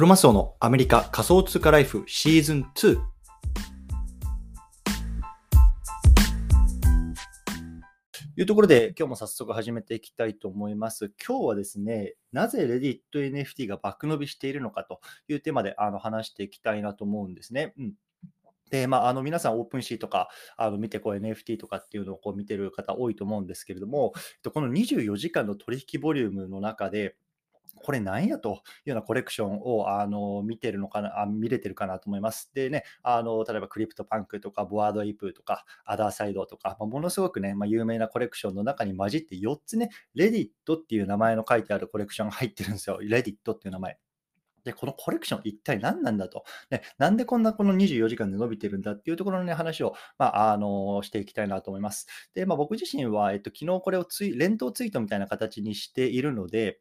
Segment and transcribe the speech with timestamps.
[0.00, 2.94] クロマスオのアメリカ仮想通貨ライフシーズン2。
[2.94, 3.00] と
[8.34, 11.12] いうところで、今日も早速始めていきたいと思います。
[11.22, 17.74] 今日はですね、なぜ Reddit NFT が爆伸びしているのかというテーマであの話していきたいなと思うんですね。
[17.76, 17.92] うん
[18.70, 24.14] で、まあ、あの皆さん、オープンシーとかあの見てこう NFT とかっていうのをこう見てる方多いと思うんですけれども、
[24.50, 27.16] この24時間の取引ボリュームの中で、
[27.76, 28.52] これなんやとい
[28.86, 32.50] うようなコレクションをあの見てるのかなあ、見れてるかなと思います。
[32.54, 42.98] でね、あの例えば CryptoPunk とか、 Bored Ape とか、 Otherside とか、まあ、ものすごくね、まあ、有名なコレクションの中に混じって4つね、 Reddit っていう名前の書いてあるコレクションが入ってるんですよ。
[43.00, 43.98] Reddit っていう名前。
[44.64, 46.44] で、このコレクション一体何なんだと。
[46.70, 52.06] ね、なんでこんなこの24時間で伸びてるんだっていうところのね、話を、まあ、あの、していきたいなと思います。
[52.34, 56.80] で、まあ、僕自身は、えっと、昨日これをツイ、連投ツイートみたいな形にしているので、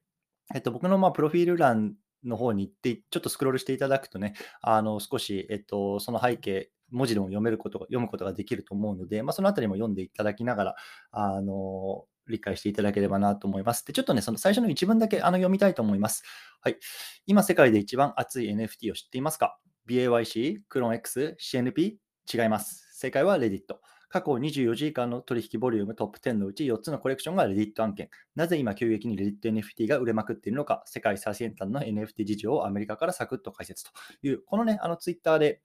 [0.54, 10.76] えっと、僕のまあプロフィール欄の方に行って、ちょっとスクロールしていただくとね、あの少し、えっと、その背景、文字でも読めること読むことができると思うので、まあ、そのあたりも読んでいただきながら、
[11.12, 13.86] あの理解していただければなと思います。
[13.86, 16.24] で、ちょっとね、その最初の一文だけあの読みたいと思います。
[16.62, 16.78] はい。
[17.26, 21.96] 今、世界で一番熱い NFT を知っていますか ?BAYC、クローン X、CNP?
[22.32, 22.88] 違います。
[22.94, 23.62] 正解は Reddit。
[24.10, 28.10] 過去24時間の取引ボリュームトップ10のうち4つのコレクションがレディット案件。
[28.36, 33.92] なぜ今急激にレディット NFT が売れまくっているのか、世界最先端の NFT 事情をアメリカからサクッと解説と
[34.24, 35.62] いう、このね、あのツイッターで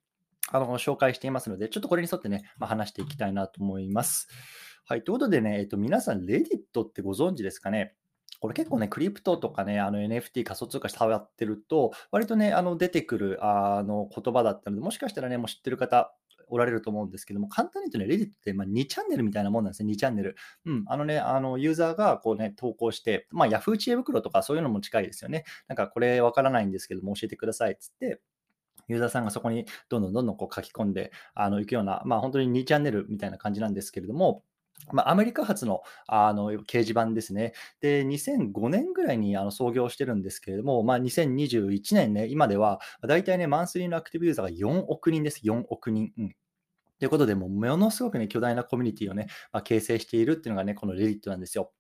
[0.53, 4.29] あの紹介していますので、ちょっとこれに沿ってね、まあ、話していきたいなと思います。
[4.87, 7.95] はい、ということでね、えっと、皆さん、レディットってご存知ですかね？
[8.41, 16.15] これ結構ね、クリプトとかね、あの NFT 仮想通貨触ってると、割とね、あの出てくるあの言葉だったので、もしかしたらね、もう知ってる方
[16.49, 20.37] おられると思うんですけども、簡単に言うとね、レディットってま2チャンネルみたいなもんなんですね、2チャンネル。
[20.67, 25.45] うん、あのね、あのユーザーがこうね、投稿して、まあ、Yahoo 知恵袋とかそういうのも近いですよね。
[25.69, 28.21] なんかこれわからないんですけども、教えてくださいっつって、
[28.89, 34.43] ユーザーさんがそこにどんどんどんどんこう書き込んであのいくような、まあ、本当に2チャンネルみたいな感じなんですけれども、
[34.93, 37.55] まあ、アメリカ発のあの掲示板ですね。
[37.81, 45.41] で、2005年ぐらいにあの創業してるんですけれども、まあ、2021年ね、今では、大体ね、マンスリーのアクティブユーザーが4億人です。
[45.45, 46.13] 4億人。
[46.19, 46.37] うん
[47.01, 51.73] ということで、もうものすごくね、巨大なコミュニティをね、まあ、形成しているっていうのがね、このレディットなんですよ。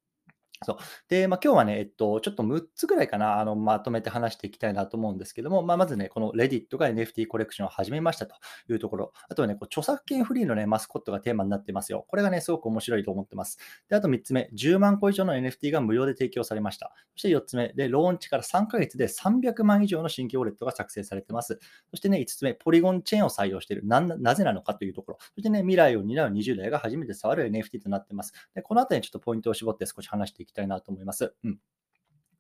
[0.62, 0.76] そう。
[1.08, 8.36] で、まあ、今日はね、えっと、ちょっと6つぐらいかな、あの、まとめて話していきたいなと思うんですけども、まあ、まずね、この Reddit が NFT コレクションを始めましたと
[8.70, 12.06] いうところ、あとはね、こう著作権フリーのね、マスコットがテーマになってますよ。
[12.08, 13.58] これがね、すごく面白いと思ってます。
[13.88, 16.92] で、あと3つ目、10万個以上の NFT が無料で提供されました。
[17.14, 21.58] そして4つ目、で、ローンチから3ヶ月で300万以上の新規ウォレットが作成されてます。
[21.90, 23.86] そしてね、5つ目、ポリゴンチェーンを採用している。
[23.86, 25.18] ななぜなのかというところ。
[25.34, 28.32] そしてね、未来を担う20代が初めて触る NFT となってます。
[28.54, 31.34] で、このあたりにちょっとポイントを絞って少し話していきたいなと思います。
[31.44, 31.58] うん。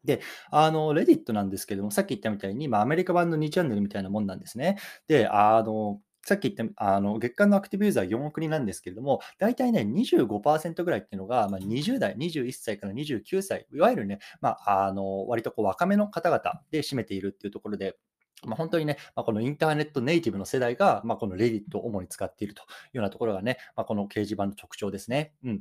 [0.04, 0.20] で、
[0.50, 4.78] あの、レディットなんですけども、さっき言ったみたいに、まあ、アメリカ版の2チャンネルみたいなもんなんですね。
[5.08, 17.96] で、あの、さっき言った、あの、月間のアクティブユーザー4億人なんですけれども、大体ね、25%ぐらいっていうのが、まあ、20代、21歳から29歳、いわゆるね、まあ、あの、割とこう若めの方々で占めているっていうところで、
[18.46, 25.34] まあ、本当にね、まあ、このインターネットネイティブの世代が、まあ、このレディットを主に使っているというようなところがね、まあ、この掲示板の特徴ですね。
[25.44, 25.60] うん。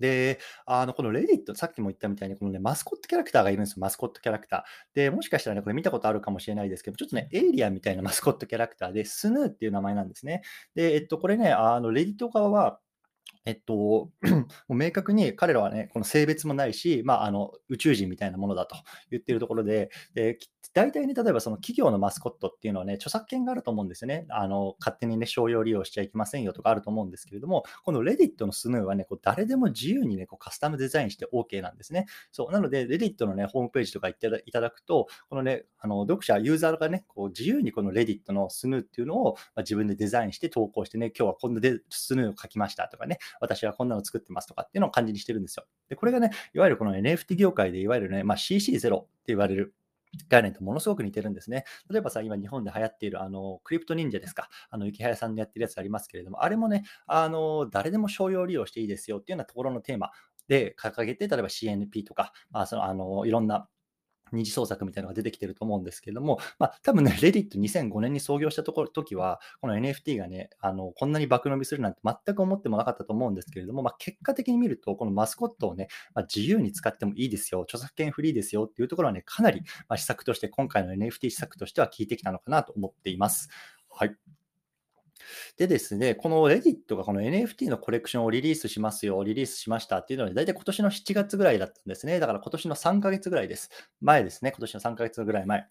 [0.00, 4.94] で、あの、このレディット、さっきも言ったみたいに、このね、マスコットキャラクターがいるんですよ、マスコットキャラクター。
[4.94, 10.42] で、もしかしたらね、これ見たことあるかもしれないですけど、ちょっとね、エイリアンみたいな マスコットキャラクターで、スヌーっていう名前なんですね。
[10.74, 12.80] で、えっと、これね、あの、レディット側は、
[13.46, 18.76] えっと、 もう明確に彼らはね、この性別もないし、まあ、あの宇宙人みたいなものだと
[19.10, 20.38] 言っているところで、で
[20.72, 24.26] 大体ね、例えばその企業のマスコットっていうのはね、著作権があると思うんですよね。
[24.30, 32.06] あの勝手にね、商用利用しちゃいけませんよとかあると思うんですけれども、このレディットのスヌーはね、こう誰でも自由にね、こうカスタムデザインして OK なんですね。
[32.30, 45.64] そう、なので、レディットのね、ホームページとか行っていただくと、このね、あの読者、ユーザーがね、こう自由にこのレディットのスヌーっていうのを、ま、自分でデザインして投稿してね、今日はこんなスヌーを書きましたとかね、私はこんなの作ってますとかっていうのを感じにしてるんですよ。
[45.88, 49.74] で、これがね、いわゆるこの NFT 業界でいわゆるね、まあ、CC0 って言われる
[50.28, 51.64] 概念とものすごく似てるんですね。
[51.90, 60.10] 例えばさ、今日本で流行っているあのクリプト忍者ですか、あの池早さんのやってるやつありますけれども、あれもね、あの誰でも商用利用していいですよっていうようなところのテーマ
[60.48, 63.68] で掲げて、例えば CNP とか、まあ、そのあのいろんな
[64.32, 83.48] 二次創作みたいなのが出てきてると思うんですけれども、まあ、多分ね、レディット2005年に創業したところ時は、この NFT がね、あのこんなに爆伸びするなんて全く思ってもなかったと思うんですけれども、まあ、結果的に見ると、このマスコットをね、まあ、自由に使ってもいいですよ、著作権フリーですよっていうところはね、かなり、ま施策として、今回の NFT 施策としては効いてきたのかなと思っています。
[83.88, 84.16] はい。
[85.56, 92.18] でですね、この Reddit がこの NFT のコレクションをリリースしますよ、リリースしましたっていうのは、大体今年の7月ぐらいだったんですね。
[92.18, 93.70] だから今年の3ヶ月ぐらいです。
[94.00, 95.66] 前ですね、今年の3ヶ月ぐらい前。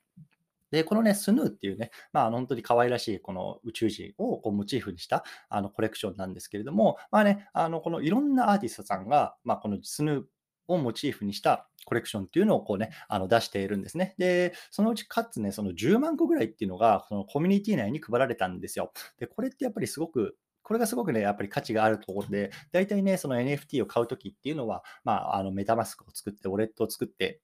[0.71, 10.23] で、このね、スヌーっていうね、まあ、本当に可愛らしいこの宇宙人をこうモチーフにしたあのコレクションなんですけれども、まあね、あのこのいろんなアーティストさんが、まあ、このスヌー
[10.69, 14.15] をモチーフにしたコレクションっていうのをこうね、あの出しているんですね。
[14.17, 18.91] で、そのうちかつね、その10万個ぐらいっていうのが、そのコミュニティ内に配られたんですよ。
[19.19, 20.37] で、これってやっぱりすごく
[20.69, 27.41] これがすごくね、やっぱり価値があるところで、大体ね、その NFT を買うときっていうのは、まあ、あのメタマスクを作って、ウォレットを作って、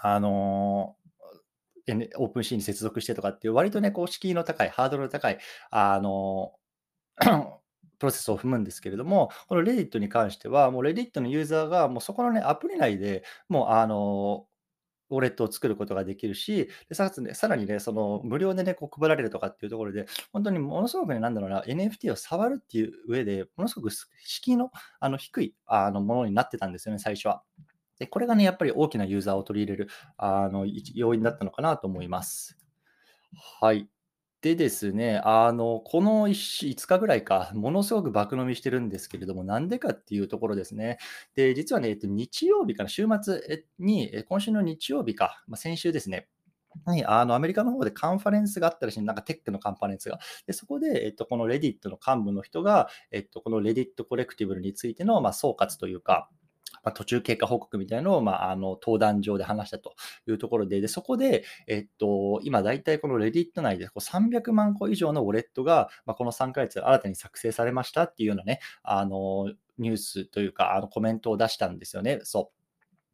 [0.00, 0.96] あの
[2.16, 5.38] オープンシーンに接続してとかっていう、割とね、こう、敷居の高い、ハードルの高い、
[5.70, 6.54] あの、
[8.04, 14.46] プロセスを踏むんですけれども、この Reddit に関しては、もう Reddit のユーザーが、もうそこのね、アプリ内でもう、あの、
[15.10, 23.90] ウォレットを作ることができるし、でさね、さらにね、その無料でね、こう配られるとかっていうところで、本当にものすごくね、なんだろうな、NFT を触るっていう上で、ものすごく
[24.24, 24.70] 敷居の
[25.00, 27.42] あの低いあのものになってたんですよね、最初は。
[27.98, 32.58] で、これがね、やっぱり大きなユーザーを取り入れるあの要因だったのかなと思います。
[33.60, 33.88] はい。
[34.44, 40.98] でですね、あの、この 1, 5日ぐらいか、ものすごく爆飲みしてるんですけれども、なんでかっていうところですね。
[41.34, 46.28] で、実はね、えっと、日曜日かな、週末に、今週の日曜日か、まあ、先週ですね、
[46.88, 50.18] にあのアメリカの方でカンファレンスがあったらしい、なんかテックのカンファレンスが。
[50.46, 56.28] でそこで、えっと、このレディットの幹部の人が、えっと、このレディットコレクティブルについての、まあ、総括というか、
[56.84, 59.94] まあ、途中経過報告みたいなのを、まあ、あの登壇上で話したと
[60.28, 72.20] いうところで、でそこで、えっと、今大体このレディット内でこう300万個以上のウォレットが、まあ、この3ヶ月新たに作成されましたっていうようなね、あのニュースというか、あのコメントを出したんですよね。
[72.22, 72.63] そう。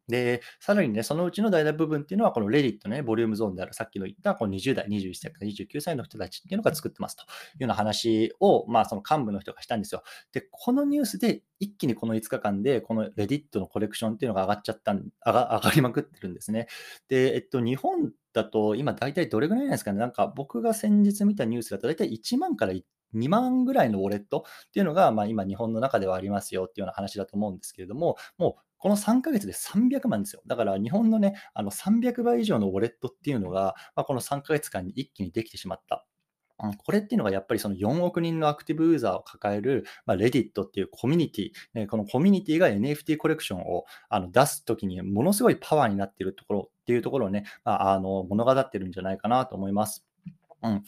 [0.07, 7.27] で、さらにね、そのうちの大々部分っていうのは、このレディットのね、ボリュームゾーンである、さっきの言った、この20代、21歳から29歳の人たちっていうのが作ってますという
[7.61, 10.03] ような話を、まあ、その幹部の人がしたんですよ。
[10.33, 16.67] で、このニュースで一気にこの5日間で、このレディットのコレクションっていうのが上がっちゃった上が、上がりまくってるんですね。
[17.07, 22.73] で、えっと、日本だと今大体どれぐらいなんですかね、なんか僕が先日見たニュースだと大体1万から
[23.13, 30.41] 2万ぐらいのウォレットっていうのが、まあ、今日本の中ではありますよっていうような話だと思うんですけれども、もうこの3ヶ月で300万ですよ。
[30.47, 36.05] だから日本のね、あの300倍以上のウォレットっていうのが、まあ、この3ヶ月間に一気にできてしまった。
[36.83, 50.07] これっていうのがやっぱりその4億人のアクティブユーザーを抱える、まあ、Reddit っていうコミュニティ、このコミュニティが NFT コレクションをあの出すときにものすごいパワーになっているところっていうところをね、まあ、あの物語ってるんじゃないかなと思います。
[50.63, 50.83] うん、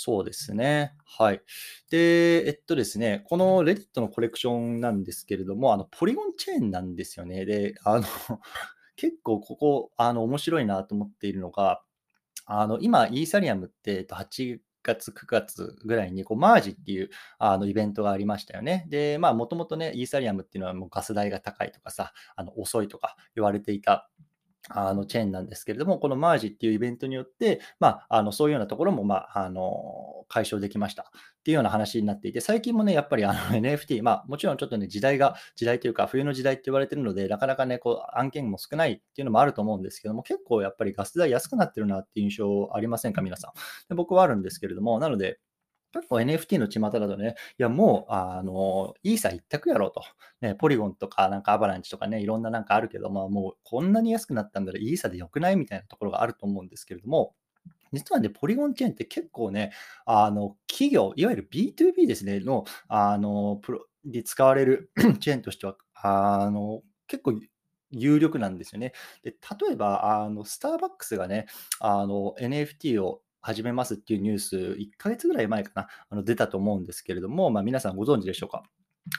[0.00, 0.94] そうですね。
[1.04, 1.42] はい。
[1.90, 7.44] で、えっとですね、この Reddit のコレクションなんですけれども、あのポリゴンチェーンなんですよね。
[7.44, 8.04] で、あの
[8.94, 11.82] 結構ここ、あの面白いなと思っているのが、
[12.46, 17.10] あの今、イーサリアムって、えっと、8月、9月ぐらいにこうマージっていう
[17.40, 18.86] あのイベントがありましたよね。
[18.88, 24.08] で、まあ、もともとね、イーサリアムっていうのはもうガス代が高いとかさ、あの遅いとか言われていた
[24.68, 31.06] あのチェーンなんですけれども、このマージっていうイベントによって、まあ、あのそういうようなところも、まあ、あの解消できましたっ
[31.44, 43.52] ていうような話になっていて、最近もね、やっぱりあの NFT、まあ、もちろんちょっとね、時代が、時代というか、冬の時代って言われてるので、なかなかね、こう案件も少ないっていうのもあると思うんですけども、結構やっぱりガス代安くなってるなっていう印象ありませんか、皆さん。
[43.88, 45.38] で僕はあるんですけれども、なので、
[45.92, 50.02] 結構 NFT の巷だとね、いやもう、あの、イーサ一択やろうと。
[50.40, 57.34] ね、ポリゴンとか、なんかアバランチとかね、いろんななんかあるけど、まあもうこんなに安くなったんだらイーサでよくないみたいなところがあると思うんですけれども、
[57.92, 59.72] 実はね、ポリゴンチェーンって結構ね、
[60.04, 67.34] あの、企業、いわゆる B2B ですね、の、あの、プロで使われる チェーンとしては、あの、結構
[67.90, 68.92] 有力なんですよね。
[69.22, 71.46] で、例えば、あの、スターバックスがね、
[71.80, 78.62] あの、NFT を始めますっていうニュース、1ヶ月ぐらい前かな、あの出たと思うんですけれども、まあ、皆さんご存知でしょうか？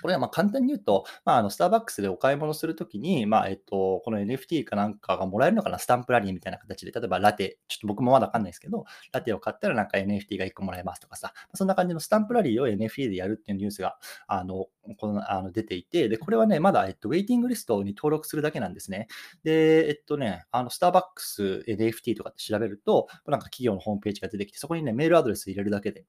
[0.01, 14.67] これはま簡単に言うと、まあ、あのスターバックスでお買い物するときに、まあえっと、この NFT かなんかがもらえるのかな、スタンプラリーみたいな形で、例えばラテ、ちょっと僕もまだわかんないですけど、ラテを買ったらなんか NFT が1個もらえますとかさ、そんな感じのスタンプラリーを NFT でやるっていうニュースがあの
[14.97, 19.07] このあの出ていて、で、これはね、まだ、えっと、ウェイティングリストに登録するだけなんですね。
[19.43, 26.05] で、えっとね、あのスターバックス NFT とかって調べると、なんか企業のホームページが出てきて、そこにね、メールアドレス入れるだけで、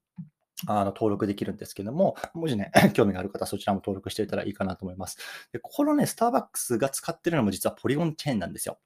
[0.67, 5.19] あの登録できるんですけども、もしね、 興味がある方はそちらも登録していたらいいかなと思います。
[5.53, 8.79] で、ここのね、スターバックスが使ってるのも実はポリゴンチェーンなんですよ。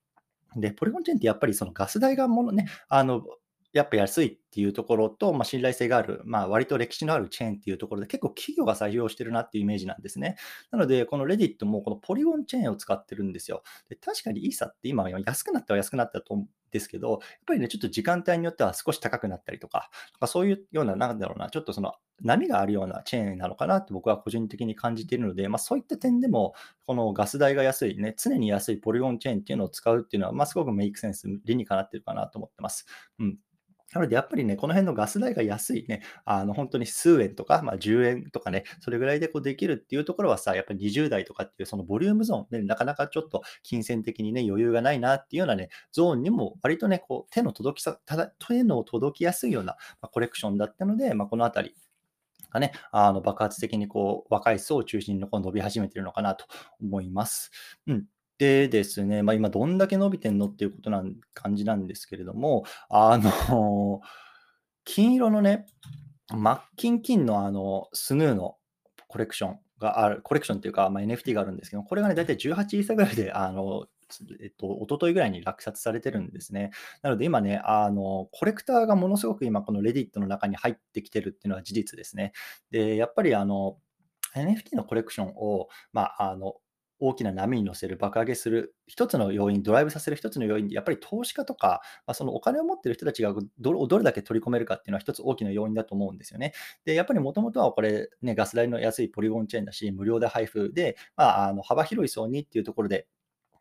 [0.56, 3.24] で、ポリゴンチェーンってやっぱりそのガス代がものね、あの、
[3.74, 10.36] やっぱ安いっていうところと、まあ、信頼性がある、まあ、割と歴史のあるチェーンっていうところで結構企業が採用してるなっていうイメージなんですね。
[10.70, 13.64] なので、このレディットもこのポリゴンチェーンを使ってるんですよ。
[13.88, 26.54] で確かにイーサって今安くなったは安くなったとですけど、やっぱりね、ちょっと時間帯によっては少し高くなったりとか、かそういうような、なんだろうな、ちょっとその波があるようなチェーンなのかなって僕は個人的に感じているので、まあ、そういった点でも、
[26.84, 32.86] このガス代が安い、ね、常に安いポリゴンチェーンっていうのを使うっていうのは、まあ、すごくメイクセンス、理にかなってるかなと思ってます。
[33.20, 33.38] うん
[33.92, 51.74] なので、やっぱりね、この辺のガス代が安いね、あの、本当に数円とか、まあ、10円とかね、それぐらいでこうできるっていうところはさ、やっぱり20代とかっていうそのボリュームゾーン、ね、なかなかちょっと金銭的にね、余裕がないなっていうようなね、ゾーンにも割とね、こう手の届きさ、ただ、手の届きやすいような、まあ、コレクションだったので、まあ、このあたり、
[52.54, 56.46] がね、あの爆発的にこう若い層を中心にこう伸び始めてるのかなと
[56.80, 57.50] 思います。
[57.88, 58.04] うん。
[58.38, 64.00] でですね、まあ、今どんだけ伸びてんのっていうことなん感じなんですけれども、 あの、
[64.84, 65.66] 金色のね、
[66.32, 68.56] マッキンキンのあの、スヌーの
[69.08, 73.86] コレクションがある、コレクションっていうか、まあ、NFT があるんですけど、これがね、だいたい18イーサぐらいで、あの、
[74.40, 76.70] えっと、一昨日ぐらいに落札されてるんですね。
[77.02, 82.32] なので今ね、あの、コレクターがものすごく今このレディットの中に入ってきてるっていうのは事実ですね。
[82.70, 83.78] で、やっぱりあの、
[84.34, 86.56] NFT のコレクションを、まあ、あの、
[87.00, 96.52] 大きな波に乗せる、爆上げする一つの要因、ドライブさせる一つの要因で、やっぱり投資家とか、まあ、そのお金を持っている人たちがどどれだけ取り込めるかっていうのは一つ大きな要因だと思うんですよね。
[96.84, 103.06] で、やっぱりもともとはこれ、ね、ガス代の安いポリゴンチェーンだし、無料で配布で、まあ、あの幅広い層にっていうところで、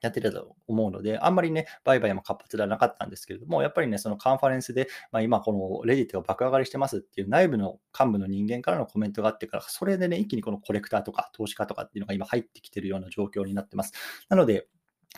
[0.03, 13.93] やってたと思うので、あんまりね、売買も活発ではなかったんですけれども、やっぱりね、そのカンファレンスで、まあ、今このレディットが爆上がりしてますっていう内部の幹部の人間からのコメントがあってから、それでね、一気にこのコレクターとか投資家とかっていうのが今入ってきてるような状況になってます。
[14.27, 14.67] なので、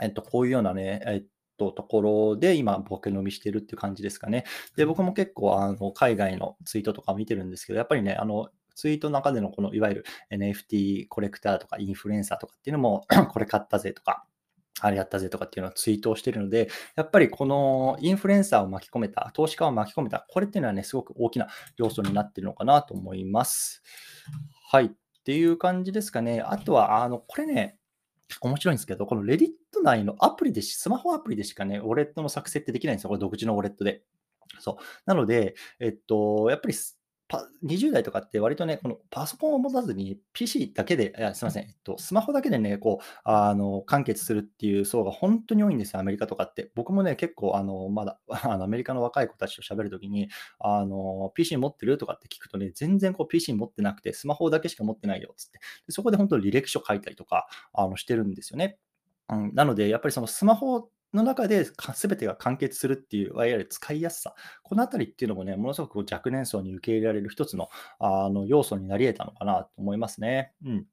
[0.01, 1.25] えっと、こういうようなね、えっ
[1.58, 4.44] と、ところで今、僕飲みしてるっていう感じですかね。
[4.75, 14.25] で、僕も結構、あの、海外のツイートとか見てるんですけど、やっぱりね、あの、ツイートの中でのこのいわゆる NFT コレクターとかインフルエンサーとかっていうのも これ買ったぜとか、
[14.82, 23.84] あれやったぜとかっていうのをツイートをしているので、やっぱりこのインフルエンサーを巻き込めた、投資家を巻き込めた、これっていうのはね、すごく大きな要素になっているのかなと思います。
[24.70, 24.86] はい。
[24.86, 24.89] っ
[25.24, 26.41] ていう感じですかね。
[26.41, 27.79] あとは、あの、これね、
[28.41, 33.10] 面白いんですけど、このレディット内のアプリでし、スマホアプリでしかね、ウォレットの作成ってできないんですよ。
[33.10, 34.03] これ独自のウォレットで。
[34.60, 34.75] そう。
[35.05, 36.75] なので、えっと、やっぱり
[37.27, 46.72] パ20代とかって割とね、このパソコンを持たずに PC だけで、いやすみません、えっと、スマホだけでね、こう、あの、完結するっていう層が本当に多いんですよ、アメリカとかって。
[46.75, 50.29] 僕もね、結構、あの、まだ、 あのアメリカの若い子たちと喋るときに、
[50.60, 55.60] あの、PC 持ってるとかって聞くとね、全然こう PC 持ってなくて、スマホだけしか持ってないよ、つって。
[55.89, 58.77] そこで本当に履歴書書いたりとか、あの、してるんですよね。
[59.29, 67.69] うん、なので、やっぱりそのスマホの中で全てが完結するっていう、いわゆる使いやすさ、このあたりっていうのもね、ものすごく若年層に受け入れられる一つの
[68.00, 70.53] あの要素になり得たのかなと思いますね。
[70.65, 70.86] うん。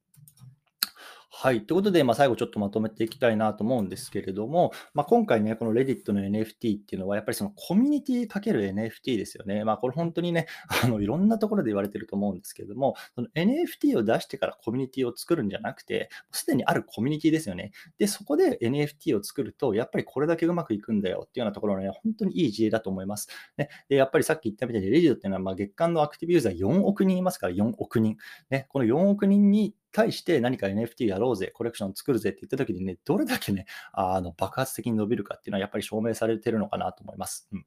[1.43, 1.67] はい。
[1.67, 9.65] ということで、まあ、最後ちょっとまとめていきたいなと思うんですけれども、まあ、今回ね、この Reddit の NFT っていうのは、やっぱりそのコミュニティかける NFT ですよね。
[9.65, 10.47] まあ、これ本当にね、
[10.85, 17.73] あのいろんなところで言われてると思うんですけれども、その NFT を出してからコミュニティを作るんじゃなくて、すでにあるコミュニティですよね。
[17.99, 23.27] で、そこで NFT を作ると、やっぱりこれだけうまくいくんだよっていうようなところのね、本当にいい事例だと思います。
[23.57, 28.17] ね、でやっぱりさっき言ったみたいに、Reddit っていうのは、まあ、月間のアクティブユーザー4億人いますから、4億人。
[28.49, 37.49] ね、この4億人に対して何か NFT やろうぜ、コレクション作るぜって言った時にね、どれだけね、あの爆発的に伸びるかっていうのはやっぱり証明されてるのかなと思います。
[37.53, 37.67] うん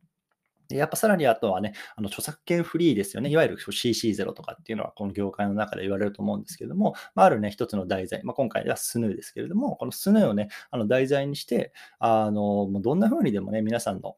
[0.67, 3.29] でやっぱさらにあとはね、あの著作権フリーですよね。
[3.29, 14.15] いわゆる CC0 とかっていうのはこの業界の中で言われると思うんですけれども、まあ、あるね、一つの題材、まあ、今回はスヌーですけれども、このスヌーをね、あの題材にして、あのもうどんな風にでもね、皆さんの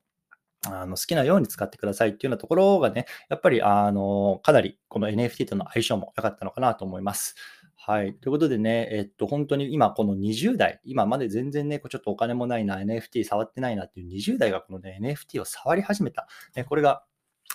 [0.65, 7.35] あの好きなように使ってくださいっていうようなところがね、やっぱりあのかなりこの NFT との相性も良かったのかなと思います。
[7.89, 8.15] はい。
[8.15, 16.27] ということでね、えっと、本当に今この20代、今まで全然ね、ちょっとお金もないな、NFT 触ってないなっていう20代がこのね、NFT を触り始めた。
[16.53, 17.05] ね、これが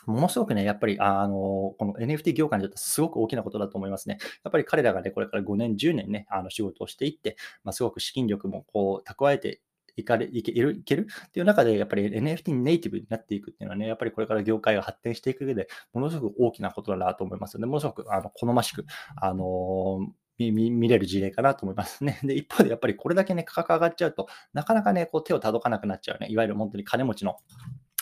[0.07, 4.17] ものすごくね、やっぱり、あの、この NFT 業界にとってすごく大きなことだと思いますね。
[4.43, 9.61] やっぱり彼らがね、これから5年、10年ね、あの仕事をしていって、まあ、すごく資金力もこう蓄えて
[9.97, 18.87] いかれいけるいけるっていう中で、やっぱり NFT ネイティブになっていくっていうのはね、やっぱりこれから業界が発展していく上で、ものすごく大きなことだなと思いますので、ものすごくあの好ましく、
[19.21, 22.19] あの見見れる事例かなと思いますね。
[22.25, 26.29] で、一方でやっぱりこれだけね、価格上がっちゃうと、なかなかね、こう手を届かなくなっちゃうね。
[26.31, 27.37] いわゆる本当に金持ちの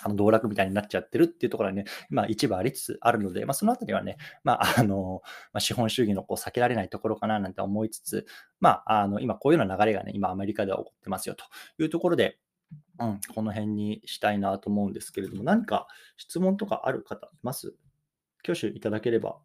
[0.03, 5.21] あの道楽みたいになっちゃってるっていうところはね、まあ、一部ありつつあるので、まあ、そのあたりはね、まあ あの
[5.53, 8.27] まあ、資本主義のこう避けられないところかななんて思いつつ、
[8.61, 11.45] まあ、あの今こういうような流れがね、今アメリカでは起こってますよと
[11.83, 12.39] いうところで、
[12.99, 17.75] うん、この辺にしたいなと思うんですけれども、何か質問とかある方います？
[18.43, 19.39] 挙手いただければ、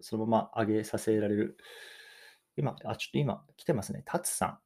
[0.00, 1.58] そのまま上げさせられる。
[2.60, 4.02] 今、あ、ちょっと今来てますね。
[4.06, 4.58] タツさん。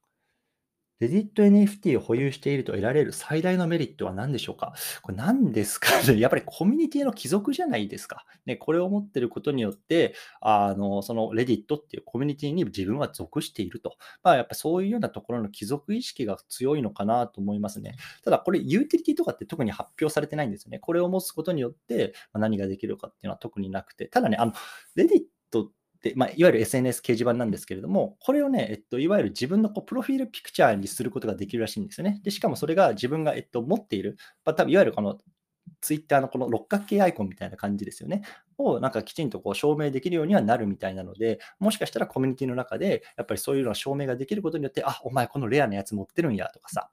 [1.01, 4.73] Reddit NFT を保有していると得られる最大のメリットは何でしょうか？
[5.01, 5.89] これ何ですか？
[6.03, 8.25] ね やっぱりコミュニティの帰属じゃないですか。
[8.45, 13.97] ね、これを持ってることによって、あの、その Reddit っていうコミュニティに自分は属していると。
[14.23, 17.95] まあ、やっぱそういうようなところの帰属意識が強いのかなと思いますね。
[18.23, 20.79] ただ、これユーティリティとかって特に発表されてないんですよね。
[20.79, 24.07] これを持つことによって何ができるかっていうのは特になくて。
[24.07, 24.53] ただね、あの、
[24.95, 25.25] Reddit で、
[26.15, 32.21] まあ、いわゆる SNS 掲示板なんですけれども、これをね、えっと、いわゆる自分のこうプロフィールピクチャーにすることができるらしいんですよね。
[32.23, 35.17] で、しかもそれが自分が、えっと、持っている、まあ、多分いわゆるこの
[35.81, 38.23] ツイッターのこの六角形アイコンみたいな感じですよね。
[38.57, 46.89] をなんかきちんとこう証明できるようにはなるみたいなので、もしかしたらコミュニティの中で、やっぱりそういうのが証明ができることによって、あ、お前このレアなやつ持ってるんやとかさ、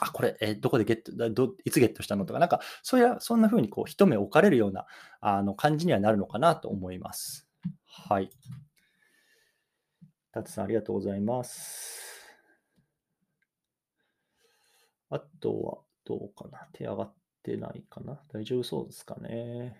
[0.00, 2.24] あ、これ、えどこでゲットど、いつゲットしたの？
[2.26, 4.86] とか、なんか、そういう、そんな風にこう一目置かれるような
[5.20, 7.46] あの感じにはなるのかなと思います。
[7.94, 8.30] はい。
[10.32, 12.26] タツさん、ありがとうございます。
[15.10, 16.66] あとは、どうかな？
[16.72, 18.18] 手上がってないかな？
[18.32, 19.76] 大丈夫そうですかね？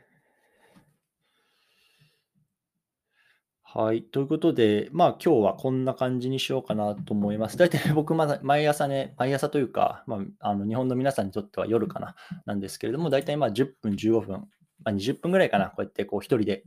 [3.63, 4.03] はい。
[4.03, 7.57] ということで、まあ今日はこんな感じにしようかなと思います。
[7.57, 12.15] 大体僕ま毎朝ね、毎朝というか、まあ、あの日本の皆さんにとっては夜かな、
[12.45, 14.47] なんですけれども、大体まあ10分、15分、ま
[14.85, 16.65] あ、20分ぐらいかな、こうやってこう一人で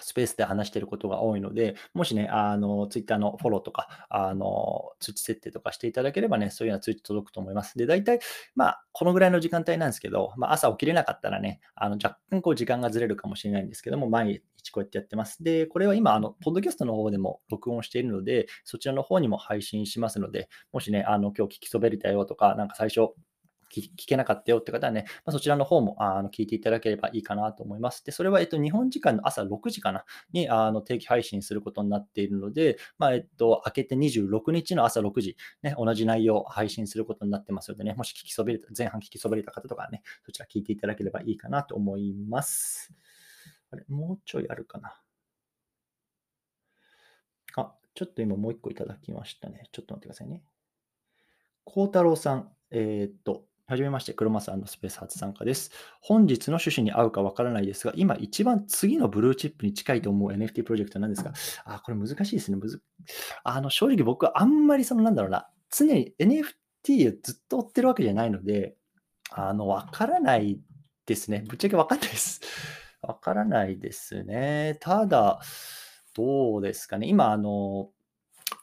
[0.00, 7.76] スペースで話していることが多いので、もしね、あの、ツイッターのフォローとか、あの、通知設定とかしていただければね、そういうような通知届くと思います。
[7.78, 8.20] で、大体、
[8.54, 15.42] まあ、このぐらいの時間帯なんですけど、まあ、朝起きれなかったらね、あの、若干こう時間がずれるかもしれないんですけども、毎日こうやってやってます。
[15.42, 23.14] で、これは今、あの、ポッドキャストの方でも録音しているので、そちらの方にも配信しますので、もしね、あの、今日聞きそべれたよとか、なんか最初、
[23.70, 28.04] 聞けなかったよって方はね、まあ、そちらの方もあの聞いていただければいいかなと思います。
[28.04, 42.92] で、それは、えっと、日本時間の朝6時かなにあの定期配信することになっているので、まあ、えっと、明けて26日の朝6時、ね、同じ内容を配信することになってますのでね、もし聞きそびれた、前半聞きそびれた方とかね、そちら聞いていただければいいかなと思います。
[43.70, 45.00] あれ、もうちょいあるかな。
[47.56, 49.68] あ、ちょっと今もう一個いただきましたね。
[49.72, 50.42] ちょっと待ってくださいね。
[51.64, 55.70] 孝太郎さん、えー、っと、はじめまして、クロマさんのスペース初参加です。
[56.00, 61.34] 本日の趣旨に合うかわからないですが、今一番次のブルーチップに近いと思う NFT プロジェクトは何ですか？
[61.66, 62.56] あ、これ難しいですね。
[62.56, 62.80] むず
[63.44, 68.74] あの正直僕はあんまりそのなんだろうな、常に NFT をずっと追ってるわけじゃないので、
[69.32, 70.58] あの、わからない
[71.04, 71.44] ですね。
[71.46, 72.40] ぶっちゃけわかんないです。
[73.02, 74.78] わからないですね。
[74.80, 75.40] ただ、
[76.14, 77.06] どうですかね。
[77.06, 77.90] 今、あの、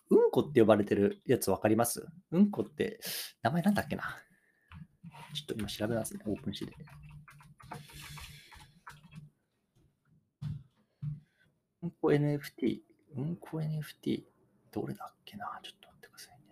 [0.10, 2.08] うんこって呼ばれてるやつわかります？
[2.32, 3.00] うんこって、
[3.44, 4.04] 名前なんだっけな？
[5.36, 6.74] ちょっと今調べますね、オープンシーで。
[11.84, 12.80] うんこ NFT、
[13.18, 14.24] うんこ NFT、
[14.72, 15.46] どれだっけな？
[15.62, 16.46] ちょっと待ってくださいね。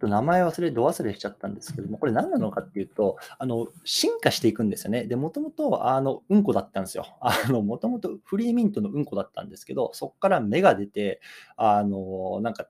[0.00, 5.04] と名前忘れ、ど忘れしちゃったんですけども、これ何なのかっていうと、あの、進化していくんですよね。
[5.04, 7.06] で、もともと、あの、うんこだったんですよ。
[7.22, 11.20] あの、もともとフリーミントのうんこだったんですけど、そこから芽が出て、
[11.56, 12.68] あの、なんか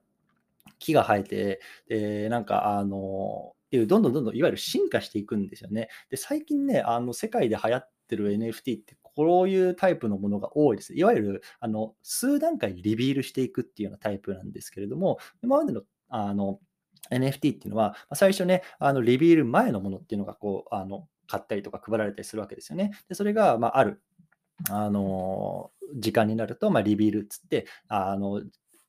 [0.83, 5.89] 木が生えて、で、なんか、あの、っていう、どんどんどんどんいわゆる進化していくんですよね。
[6.09, 10.93] で、最近ね、あの、世界で流行ってる NFT って、こういうタイプのものが多いです。
[10.95, 16.59] いわゆる、あの、数段階リビールしていくっていうようなタイプなんですけれども、今までの、あの、
[17.11, 22.91] NFT っていうのは、最初ね、あのリビール前のものっていうのがこうあの買ったりとか配られたりするわけですよね。
[23.09, 24.01] でそれが、まあ、ある
[24.69, 28.41] あの時間になると、まあ、リビールっつってあの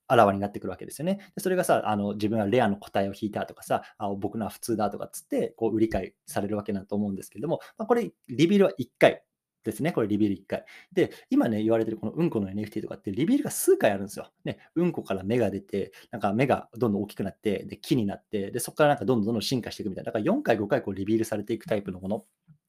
[0.06, 1.18] あらわになってくるわけですよね。
[1.34, 9.22] でそれがさ、あの自分はレアの答えを引いたとかさ、あ僕のは普通だとかっつって、こう売り買いされるわけだと思うんですけども、まあ、これ、リビールは1回
[9.64, 9.92] ですね。
[9.92, 10.64] これリビール1回。
[10.92, 14.30] で、今ね、言われてるこのうんこの NFT とかってリビールが数回あるんですよ。
[14.44, 20.06] ね、うんこから芽が出て、なんか芽がどんどん大きくなって、で、木になって、で、そこからなんかどんどんどんどん進化していくみたいな。
[20.06, 22.16] だから4回、5回こうリビールされていくタイプのもの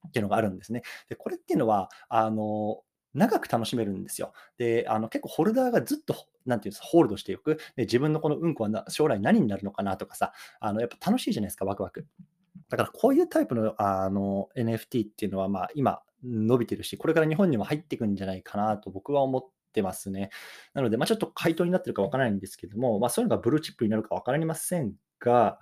[0.08, 0.84] っていうのがあるんですね。
[1.10, 2.82] で、これっていうのは、あの、
[3.15, 4.34] 長く楽しめるんですよ。
[4.58, 7.58] で、あの結構ホルダーがずっと、なんていうんですか、ホールドしていく。
[7.75, 12.06] で、自分のこのうんこはな将来何になるのかなとかさ、あのやっぱ楽しいじゃないですか、ワクワク。
[12.69, 20.30] だからこういうタイプのあの NFT っていうのは、まあ、今伸びてるし、これから日本にも入っていくんじゃないかなと僕は思ってますね。
[20.73, 25.60] なので、まあ、ちょっと回答になってるかわからないんですけども、まあ、そういうのがブルーチップになるかわかりませんが、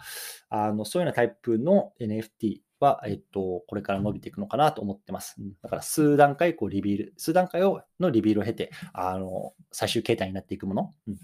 [0.50, 5.36] あのそういうようなタイプの NFT は、えっと、これから伸びていくのかなと思ってます。
[5.62, 11.18] だから数段階こうリビール、数段階をのリビールを経て、あの最終形態になっていくもの、うん、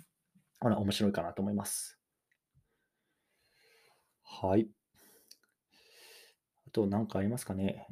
[0.59, 1.99] これ面白いかなと思います。
[4.23, 4.67] はい。
[6.67, 7.87] あと何かありますかね。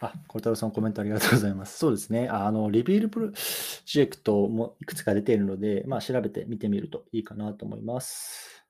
[0.00, 1.78] あ、小太郎さんコメントありがとうございます。
[1.78, 2.28] そうですね。
[2.28, 3.30] あの、リビールプロ
[3.86, 8.66] ジェクトもいくつか出ているので、まあ、調べてみてみるといいかなと思います。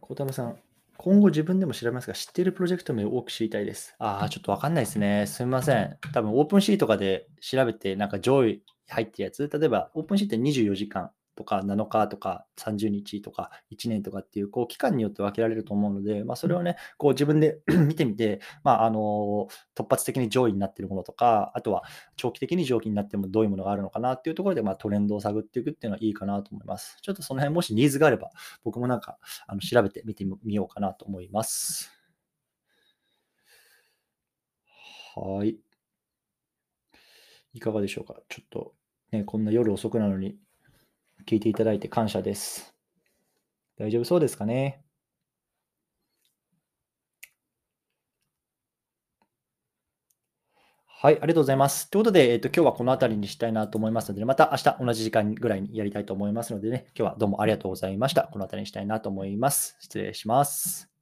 [0.00, 0.56] 小太郎さん、
[0.98, 3.94] 今後自分でも調べますが、知っているプロジェクト名を多く知りたいです。
[3.98, 5.26] ああ、ちょっとわかんないですね。
[5.26, 5.98] すみません。
[6.12, 21.82] 多分、オープンシーとかで調べて、なんか上位入ってるやつ、例えば、オープンシーって24時間とか7日とか30日とか1年とかっていう、こう、期間によって分けられると思うので、まあ、それをね、こう自分で 見てみて、まあ、あの、突発的に上位になっているものとか、あとは
[22.16, 26.98] 長期的に上位になってもどういうものがあるのかなっていうところで、まあ、トレンドを探っていくっていうのはいいかなと思います。
[27.02, 28.30] ちょっとその辺もしニーズがあれば、
[28.62, 31.90] 僕もなんか、あの調べてみてみようかなと思います。
[35.16, 35.63] はい。
[37.54, 38.14] いかがでしょうか？
[38.28, 38.74] ちょっと、
[39.12, 40.36] ね、こんな夜遅くなのに
[41.24, 42.74] 聞いていただいて感謝です。
[43.78, 44.82] 大丈夫そうですかね？
[50.86, 51.90] はい、ありがとうございます。
[51.90, 58.22] ということで、えっと、今日はこの辺りにしたいなと思いますので、また明日同じ時間ぐらいにやりたいと思いますのでね、今日はどうもありがとうございました。
[58.32, 59.76] この辺りにしたいなと思います。
[59.80, 60.93] 失礼します。